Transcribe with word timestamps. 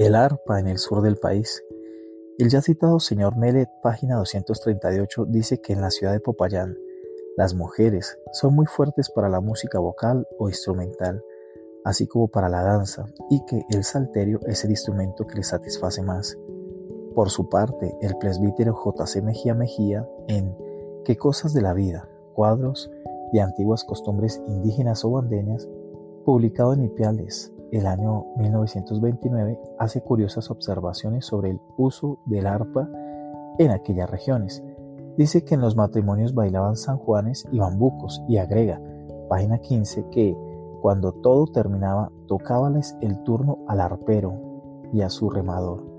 El 0.00 0.14
arpa 0.14 0.58
en 0.58 0.66
el 0.66 0.78
sur 0.78 1.02
del 1.02 1.16
país. 1.16 1.62
El 2.38 2.48
ya 2.48 2.62
citado 2.62 3.00
señor 3.00 3.36
Melet, 3.36 3.68
página 3.82 4.16
238, 4.16 5.26
dice 5.26 5.60
que 5.60 5.74
en 5.74 5.82
la 5.82 5.90
ciudad 5.90 6.14
de 6.14 6.20
Popayán, 6.20 6.74
las 7.36 7.52
mujeres 7.52 8.18
son 8.32 8.54
muy 8.54 8.64
fuertes 8.64 9.10
para 9.10 9.28
la 9.28 9.42
música 9.42 9.78
vocal 9.78 10.26
o 10.38 10.48
instrumental, 10.48 11.22
así 11.84 12.06
como 12.06 12.28
para 12.28 12.48
la 12.48 12.62
danza, 12.62 13.04
y 13.28 13.44
que 13.44 13.60
el 13.68 13.84
salterio 13.84 14.40
es 14.46 14.64
el 14.64 14.70
instrumento 14.70 15.26
que 15.26 15.36
les 15.36 15.48
satisface 15.48 16.00
más. 16.00 16.34
Por 17.14 17.28
su 17.28 17.50
parte, 17.50 17.94
el 18.00 18.16
presbítero 18.16 18.72
J.C. 18.72 19.20
Mejía 19.20 19.54
Mejía, 19.54 20.08
en 20.28 20.56
¿Qué 21.04 21.18
cosas 21.18 21.52
de 21.52 21.60
la 21.60 21.74
vida? 21.74 22.08
Cuadros 22.32 22.90
y 23.34 23.40
antiguas 23.40 23.84
costumbres 23.84 24.40
indígenas 24.48 25.04
o 25.04 25.10
bandeñas, 25.10 25.68
publicado 26.24 26.72
en 26.72 26.84
Ipiales, 26.84 27.52
el 27.72 27.86
año 27.86 28.26
1929 28.36 29.58
hace 29.78 30.02
curiosas 30.02 30.50
observaciones 30.50 31.26
sobre 31.26 31.50
el 31.50 31.60
uso 31.76 32.18
del 32.26 32.46
arpa 32.46 32.88
en 33.58 33.70
aquellas 33.70 34.10
regiones. 34.10 34.62
Dice 35.16 35.44
que 35.44 35.54
en 35.54 35.60
los 35.60 35.76
matrimonios 35.76 36.34
bailaban 36.34 36.76
sanjuanes 36.76 37.46
y 37.52 37.58
bambucos 37.58 38.22
y 38.28 38.38
agrega, 38.38 38.80
página 39.28 39.58
15, 39.58 40.08
que 40.10 40.36
cuando 40.80 41.12
todo 41.12 41.46
terminaba 41.46 42.10
tocábales 42.26 42.96
el 43.00 43.22
turno 43.22 43.58
al 43.68 43.80
arpero 43.80 44.34
y 44.92 45.02
a 45.02 45.10
su 45.10 45.30
remador 45.30 45.90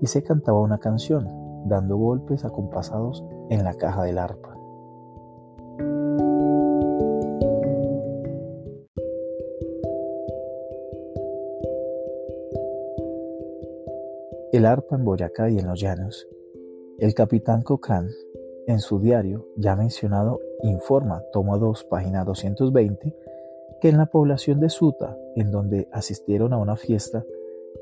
y 0.00 0.06
se 0.06 0.22
cantaba 0.22 0.60
una 0.60 0.78
canción, 0.78 1.28
dando 1.66 1.96
golpes 1.96 2.44
acompasados 2.44 3.24
en 3.48 3.64
la 3.64 3.74
caja 3.74 4.02
del 4.02 4.18
arpa. 4.18 4.53
El 14.56 14.66
arpa 14.66 14.94
en 14.94 15.04
Boyacá 15.04 15.50
y 15.50 15.58
en 15.58 15.66
los 15.66 15.80
llanos. 15.80 16.28
El 16.98 17.12
capitán 17.12 17.62
Cochrane, 17.62 18.12
en 18.68 18.78
su 18.78 19.00
diario 19.00 19.48
ya 19.56 19.74
mencionado, 19.74 20.38
informa, 20.62 21.24
tomo 21.32 21.58
2, 21.58 21.82
página 21.90 22.24
220, 22.24 23.16
que 23.80 23.88
en 23.88 23.98
la 23.98 24.06
población 24.06 24.60
de 24.60 24.68
Suta, 24.68 25.18
en 25.34 25.50
donde 25.50 25.88
asistieron 25.90 26.52
a 26.52 26.58
una 26.58 26.76
fiesta, 26.76 27.24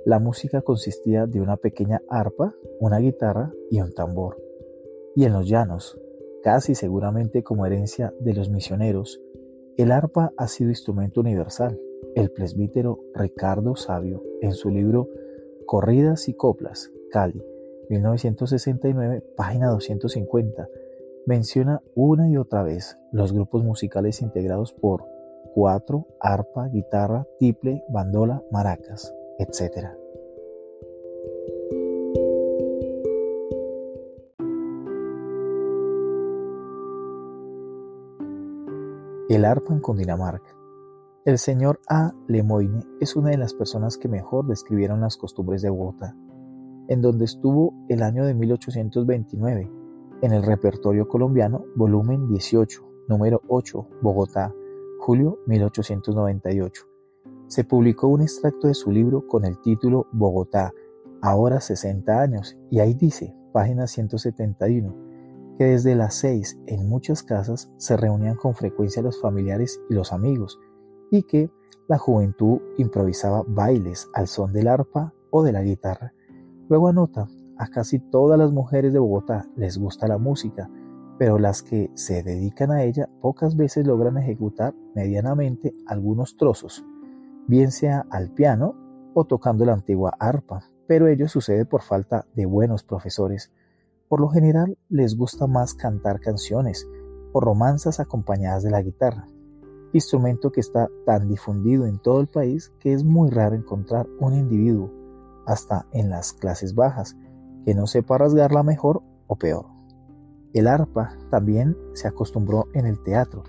la 0.06 0.18
música 0.18 0.62
consistía 0.62 1.26
de 1.26 1.42
una 1.42 1.58
pequeña 1.58 2.00
arpa, 2.08 2.54
una 2.80 3.00
guitarra 3.00 3.52
y 3.70 3.82
un 3.82 3.92
tambor. 3.92 4.42
Y 5.14 5.26
en 5.26 5.34
los 5.34 5.46
llanos, 5.46 6.00
casi 6.42 6.74
seguramente 6.74 7.42
como 7.42 7.66
herencia 7.66 8.14
de 8.18 8.32
los 8.32 8.48
misioneros, 8.48 9.20
el 9.76 9.92
arpa 9.92 10.32
ha 10.38 10.48
sido 10.48 10.70
instrumento 10.70 11.20
universal. 11.20 11.78
El 12.14 12.30
presbítero 12.30 12.98
Ricardo 13.14 13.76
Sabio, 13.76 14.22
en 14.40 14.54
su 14.54 14.70
libro 14.70 15.08
Corridas 15.72 16.28
y 16.28 16.34
Coplas, 16.34 16.92
Cali, 17.10 17.42
1969, 17.88 19.24
página 19.38 19.70
250, 19.70 20.68
menciona 21.24 21.80
una 21.94 22.28
y 22.28 22.36
otra 22.36 22.62
vez 22.62 22.98
los 23.10 23.32
grupos 23.32 23.64
musicales 23.64 24.20
integrados 24.20 24.74
por 24.74 25.06
cuatro, 25.54 26.08
arpa, 26.20 26.68
guitarra, 26.68 27.26
tiple, 27.38 27.84
bandola, 27.88 28.42
maracas, 28.50 29.14
etc. 29.38 29.86
El 39.30 39.46
arpa 39.46 39.72
en 39.72 39.80
Cundinamarca. 39.80 40.61
El 41.24 41.38
señor 41.38 41.78
A. 41.88 42.12
Lemoyne 42.26 42.84
es 42.98 43.14
una 43.14 43.30
de 43.30 43.38
las 43.38 43.54
personas 43.54 43.96
que 43.96 44.08
mejor 44.08 44.48
describieron 44.48 45.02
las 45.02 45.16
costumbres 45.16 45.62
de 45.62 45.70
Bogotá, 45.70 46.16
en 46.88 47.00
donde 47.00 47.26
estuvo 47.26 47.72
el 47.88 48.02
año 48.02 48.26
de 48.26 48.34
1829, 48.34 49.70
en 50.20 50.32
el 50.32 50.42
repertorio 50.42 51.06
colombiano, 51.06 51.64
volumen 51.76 52.26
18, 52.26 52.84
número 53.06 53.40
8, 53.46 53.88
Bogotá, 54.02 54.52
julio 54.98 55.38
1898. 55.46 56.88
Se 57.46 57.62
publicó 57.62 58.08
un 58.08 58.22
extracto 58.22 58.66
de 58.66 58.74
su 58.74 58.90
libro 58.90 59.28
con 59.28 59.44
el 59.44 59.60
título 59.60 60.08
Bogotá, 60.10 60.72
ahora 61.20 61.60
60 61.60 62.20
años, 62.20 62.58
y 62.68 62.80
ahí 62.80 62.94
dice, 62.94 63.32
página 63.52 63.86
171, 63.86 64.92
que 65.56 65.66
desde 65.66 65.94
las 65.94 66.16
6 66.16 66.62
en 66.66 66.88
muchas 66.88 67.22
casas 67.22 67.70
se 67.76 67.96
reunían 67.96 68.34
con 68.34 68.56
frecuencia 68.56 69.02
los 69.02 69.20
familiares 69.20 69.80
y 69.88 69.94
los 69.94 70.12
amigos, 70.12 70.58
y 71.12 71.24
que 71.24 71.50
la 71.88 71.98
juventud 71.98 72.60
improvisaba 72.78 73.44
bailes 73.46 74.08
al 74.14 74.26
son 74.26 74.52
del 74.52 74.66
arpa 74.66 75.12
o 75.30 75.42
de 75.42 75.52
la 75.52 75.62
guitarra. 75.62 76.14
Luego 76.68 76.88
anota, 76.88 77.28
a 77.58 77.68
casi 77.68 77.98
todas 77.98 78.38
las 78.38 78.50
mujeres 78.50 78.94
de 78.94 78.98
Bogotá 78.98 79.46
les 79.54 79.76
gusta 79.76 80.08
la 80.08 80.16
música, 80.16 80.70
pero 81.18 81.38
las 81.38 81.62
que 81.62 81.90
se 81.94 82.22
dedican 82.22 82.70
a 82.70 82.82
ella 82.82 83.10
pocas 83.20 83.56
veces 83.56 83.86
logran 83.86 84.16
ejecutar 84.16 84.74
medianamente 84.94 85.74
algunos 85.86 86.38
trozos, 86.38 86.82
bien 87.46 87.72
sea 87.72 88.06
al 88.10 88.30
piano 88.30 88.74
o 89.12 89.26
tocando 89.26 89.66
la 89.66 89.74
antigua 89.74 90.14
arpa, 90.18 90.70
pero 90.88 91.08
ello 91.08 91.28
sucede 91.28 91.66
por 91.66 91.82
falta 91.82 92.24
de 92.34 92.46
buenos 92.46 92.84
profesores. 92.84 93.52
Por 94.08 94.20
lo 94.20 94.28
general 94.28 94.78
les 94.88 95.14
gusta 95.14 95.46
más 95.46 95.74
cantar 95.74 96.20
canciones 96.20 96.88
o 97.34 97.40
romanzas 97.40 98.00
acompañadas 98.00 98.62
de 98.62 98.70
la 98.70 98.80
guitarra 98.80 99.26
instrumento 99.92 100.52
que 100.52 100.60
está 100.60 100.88
tan 101.06 101.28
difundido 101.28 101.86
en 101.86 101.98
todo 101.98 102.20
el 102.20 102.26
país 102.26 102.72
que 102.78 102.92
es 102.92 103.04
muy 103.04 103.30
raro 103.30 103.54
encontrar 103.54 104.06
un 104.20 104.34
individuo, 104.34 104.90
hasta 105.46 105.86
en 105.92 106.10
las 106.10 106.32
clases 106.32 106.74
bajas, 106.74 107.16
que 107.64 107.74
no 107.74 107.86
sepa 107.86 108.18
rasgarla 108.18 108.62
mejor 108.62 109.02
o 109.26 109.36
peor. 109.36 109.66
El 110.52 110.66
arpa 110.66 111.16
también 111.30 111.76
se 111.94 112.08
acostumbró 112.08 112.66
en 112.74 112.86
el 112.86 113.02
teatro. 113.02 113.42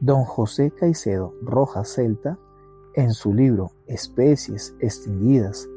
Don 0.00 0.24
José 0.24 0.72
Caicedo 0.72 1.32
Rojas 1.42 1.94
Celta, 1.94 2.38
en 2.94 3.12
su 3.12 3.32
libro 3.32 3.70
Especies 3.86 4.74
extinguidas, 4.80 5.68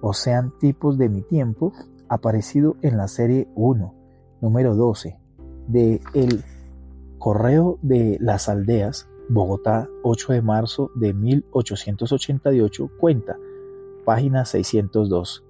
o 0.00 0.12
sean 0.12 0.52
tipos 0.58 0.96
de 0.96 1.08
mi 1.08 1.22
tiempo, 1.22 1.72
aparecido 2.08 2.76
en 2.82 2.96
la 2.96 3.08
serie 3.08 3.48
1, 3.54 3.94
número 4.40 4.74
12, 4.74 5.18
de 5.66 6.00
El 6.14 6.44
Correo 7.18 7.78
de 7.82 8.16
las 8.20 8.48
Aldeas, 8.48 9.07
Bogotá, 9.30 9.90
8 10.02 10.32
de 10.32 10.42
marzo 10.42 10.90
de 10.94 11.12
1888, 11.12 12.90
cuenta, 12.98 13.36
página 14.06 14.46
602, 14.46 15.44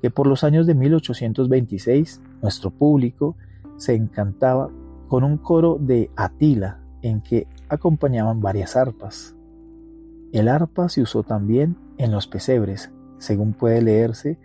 que 0.00 0.10
por 0.10 0.28
los 0.28 0.44
años 0.44 0.64
de 0.66 0.74
1826 0.74 2.20
nuestro 2.40 2.70
público 2.70 3.36
se 3.78 3.94
encantaba 3.96 4.70
con 5.08 5.24
un 5.24 5.38
coro 5.38 5.76
de 5.80 6.08
Atila 6.14 6.80
en 7.02 7.20
que 7.20 7.48
acompañaban 7.68 8.40
varias 8.40 8.76
arpas. 8.76 9.34
El 10.32 10.48
arpa 10.48 10.88
se 10.88 11.02
usó 11.02 11.24
también 11.24 11.76
en 11.98 12.12
los 12.12 12.28
pesebres, 12.28 12.92
según 13.18 13.54
puede 13.54 13.82
leerse 13.82 14.38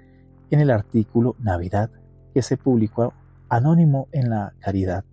en 0.50 0.60
el 0.60 0.72
artículo 0.72 1.36
Navidad 1.40 1.92
que 2.34 2.42
se 2.42 2.58
publicó 2.58 3.14
anónimo 3.48 4.08
en 4.12 4.32
la 4.32 4.54
Caridad, 4.60 5.04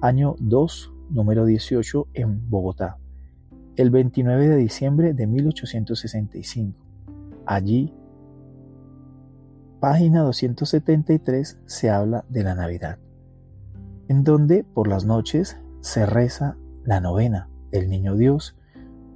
año 0.00 0.34
2, 0.38 0.92
número 1.10 1.44
18 1.44 2.08
en 2.14 2.48
Bogotá 2.48 3.01
el 3.76 3.90
29 3.90 4.48
de 4.48 4.56
diciembre 4.56 5.14
de 5.14 5.26
1865. 5.26 6.78
Allí, 7.46 7.92
página 9.80 10.22
273, 10.22 11.60
se 11.66 11.90
habla 11.90 12.24
de 12.28 12.44
la 12.44 12.54
Navidad, 12.54 12.98
en 14.08 14.24
donde 14.24 14.64
por 14.64 14.88
las 14.88 15.04
noches 15.04 15.58
se 15.80 16.06
reza 16.06 16.56
la 16.84 17.00
novena 17.00 17.48
del 17.70 17.88
Niño 17.88 18.16
Dios, 18.16 18.56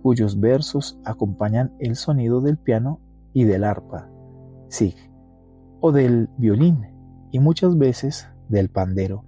cuyos 0.02 0.40
versos 0.40 0.98
acompañan 1.04 1.72
el 1.78 1.96
sonido 1.96 2.40
del 2.40 2.56
piano 2.56 3.00
y 3.32 3.44
del 3.44 3.64
arpa, 3.64 4.08
sig, 4.68 4.94
o 5.80 5.92
del 5.92 6.28
violín, 6.38 6.86
y 7.30 7.40
muchas 7.40 7.76
veces 7.76 8.28
del 8.48 8.70
pandero, 8.70 9.24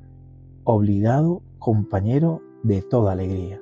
obligado 0.64 1.42
compañero 1.58 2.40
de 2.62 2.82
toda 2.82 3.12
alegría. 3.12 3.60